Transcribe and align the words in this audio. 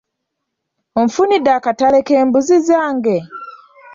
Onfunidde 0.99 1.51
akatale 1.57 1.99
k'embuzi 2.07 2.57
zaange? 2.67 3.17